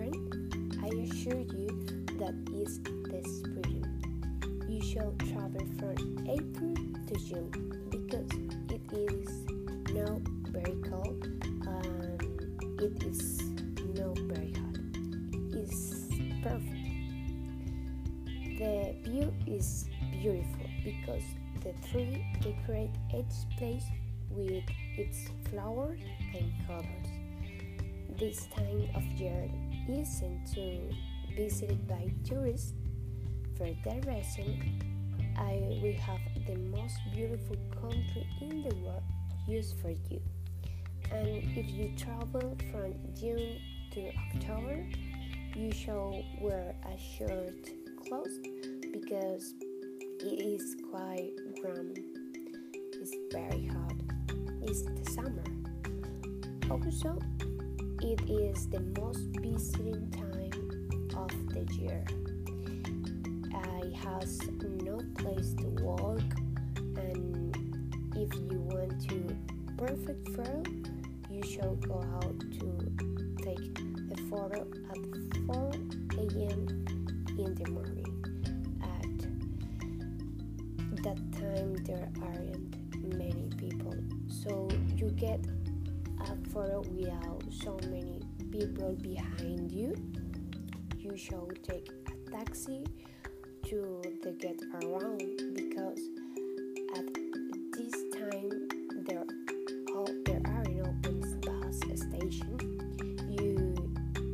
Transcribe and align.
friend, 0.00 0.78
I 0.82 0.88
assure 1.04 1.40
you 1.40 1.68
that 2.18 2.34
is 2.54 2.80
the 2.82 3.20
spring. 3.28 3.84
You 4.68 4.82
shall 4.82 5.12
travel 5.28 5.66
from 5.78 5.96
April 6.28 6.74
to 7.08 7.14
June 7.28 7.50
because 7.90 8.30
it 8.70 8.80
is 8.92 9.28
now 9.92 10.20
very 10.50 10.76
cold 10.88 11.26
and 11.66 12.22
it 12.80 13.02
is 13.04 13.42
not 13.94 14.18
very 14.20 14.52
hot. 14.52 14.78
It's 15.52 16.08
perfect. 16.42 16.86
The 18.58 18.94
view 19.04 19.32
is 19.46 19.86
beautiful 20.12 20.66
because 20.84 21.24
the 21.62 21.74
tree 21.90 22.24
decorate 22.40 22.90
each 23.14 23.58
place 23.58 23.84
with 24.30 24.64
its 24.96 25.28
flowers 25.50 26.00
and 26.34 26.52
colors. 26.66 27.29
This 28.20 28.46
time 28.54 28.86
of 28.94 29.02
year 29.18 29.50
isn't 29.88 30.44
to 30.52 30.78
visited 31.34 31.88
by 31.88 32.12
tourists. 32.22 32.74
For 33.56 33.66
that 33.86 34.04
reason, 34.04 35.24
I 35.38 35.80
will 35.82 35.98
have 36.02 36.20
the 36.46 36.58
most 36.68 36.98
beautiful 37.14 37.56
country 37.80 38.28
in 38.42 38.62
the 38.68 38.76
world 38.84 39.02
used 39.48 39.80
for 39.80 39.88
you. 39.88 40.20
And 41.10 41.28
if 41.56 41.70
you 41.70 41.94
travel 41.96 42.58
from 42.70 42.92
June 43.18 43.58
to 43.92 44.12
October, 44.34 44.86
you 45.56 45.72
shall 45.72 46.22
wear 46.42 46.74
a 46.84 46.98
short 46.98 47.70
clothes 48.06 48.36
because 48.92 49.54
it 50.20 50.44
is 50.44 50.76
quite 50.90 51.30
warm. 51.64 51.94
It's 53.00 53.16
very 53.32 53.66
hot. 53.68 53.94
It's 54.60 54.82
the 54.82 55.10
summer. 55.10 55.42
Also, 56.70 57.18
it 58.02 58.20
is 58.30 58.66
the 58.68 58.80
most 58.98 59.20
visiting 59.40 60.10
time 60.10 60.50
of 61.16 61.30
the 61.52 61.66
year. 61.74 62.04
I 63.54 63.92
has 64.04 64.40
no 64.62 65.00
place 65.18 65.52
to 65.54 65.66
walk 65.82 66.22
and 66.96 67.54
if 68.16 68.34
you 68.34 68.58
want 68.70 69.08
to 69.08 69.36
perfect 69.76 70.28
photo, 70.30 70.62
you 71.30 71.42
shall 71.42 71.74
go 71.76 72.02
out 72.14 72.40
to 72.40 72.92
take 73.42 73.78
a 74.10 74.16
photo 74.30 74.66
at 74.90 74.98
4 75.46 75.70
a.m. 76.18 76.84
in 77.38 77.54
the 77.54 77.70
morning. 77.70 78.06
At 78.82 79.18
that 81.02 81.20
time, 81.32 81.74
there 81.84 82.08
aren't 82.22 82.76
many 83.16 83.50
people, 83.58 83.94
so 84.28 84.68
you 84.96 85.10
get 85.10 85.40
a 86.20 86.48
photo 86.50 86.82
without 86.94 87.42
so 87.50 87.78
many 87.88 88.20
people 88.50 88.96
behind 89.00 89.72
you. 89.72 89.94
You 90.98 91.16
should 91.16 91.62
take 91.62 91.88
a 92.06 92.30
taxi 92.30 92.84
to 93.64 94.02
the 94.22 94.32
get 94.32 94.60
around 94.82 95.22
because 95.54 96.00
at 96.96 97.06
this 97.72 97.94
time 98.12 98.68
there 99.06 99.24
there 100.24 100.42
are 100.44 100.64
no 100.64 100.84
bus 101.02 101.80
station. 102.00 102.58
You 103.28 103.74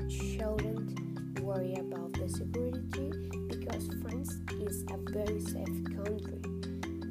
shouldn't 0.08 1.40
worry 1.40 1.74
about 1.74 2.12
the 2.14 2.28
security 2.28 3.12
because 3.48 3.88
France 4.02 4.38
is 4.60 4.84
a 4.90 4.98
very 5.12 5.40
safe 5.40 5.84
country. 5.94 6.40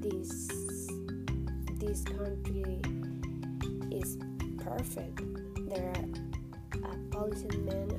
This 0.01 0.47
this 1.79 2.03
country 2.03 2.81
is 3.91 4.17
perfect. 4.65 5.21
There 5.69 5.93
are 5.93 6.89
a 6.89 6.95
policeman 7.11 7.89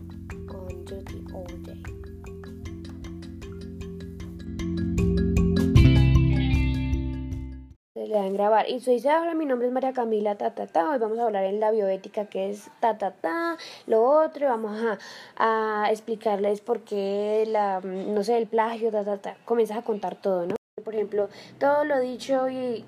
on 0.50 0.84
duty 0.84 1.24
all 1.32 1.46
day. 1.62 1.82
Le 7.94 8.08
dan 8.08 8.32
grabar. 8.34 8.68
Y 8.68 8.80
soy 8.80 8.98
hola, 8.98 9.34
mi 9.34 9.46
nombre 9.46 9.68
es 9.68 9.72
María 9.72 9.92
Camila, 9.92 10.36
ta, 10.36 10.54
ta, 10.54 10.66
ta. 10.66 10.90
Hoy 10.90 10.98
vamos 10.98 11.18
a 11.18 11.24
hablar 11.24 11.44
en 11.44 11.60
la 11.60 11.70
bioética, 11.70 12.26
que 12.26 12.50
es 12.50 12.68
ta, 12.80 12.98
ta, 12.98 13.56
lo 13.86 14.02
otro. 14.02 14.46
Y 14.46 14.48
vamos 14.48 14.76
a, 15.36 15.84
a 15.84 15.90
explicarles 15.90 16.60
por 16.60 16.80
qué, 16.80 17.44
la, 17.48 17.80
no 17.80 18.22
sé, 18.24 18.38
el 18.38 18.46
plagio, 18.46 18.90
ta, 18.90 19.04
ta, 19.04 19.18
ta. 19.18 19.36
Comienzas 19.44 19.78
a 19.78 19.82
contar 19.82 20.16
todo, 20.16 20.46
¿no? 20.46 20.56
Por 20.84 20.94
ejemplo, 20.94 21.28
todo 21.58 21.84
lo 21.84 21.98
dicho 22.00 22.48
y 22.50 22.84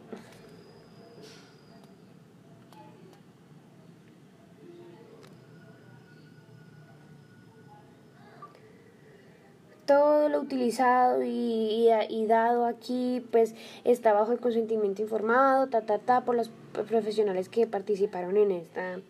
todo 9.89 10.29
lo 10.29 10.41
utilizado 10.41 11.23
y, 11.23 11.29
y, 11.31 11.89
y, 12.11 12.27
dado 12.27 12.67
aquí 12.67 13.27
pues 13.33 13.55
está 13.85 14.13
bajo 14.13 14.33
el 14.33 14.39
consentimiento 14.39 15.01
informado 15.01 15.67
ta 15.69 15.81
ta 15.81 15.99
ta 15.99 16.25
por 16.27 16.37
los 16.37 16.51
profesionales 16.89 17.49
que 17.49 17.67
participaron 17.67 18.37
en 18.37 18.53
esta 18.53 19.01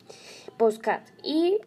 postcat 0.57 1.03
y 1.25 1.59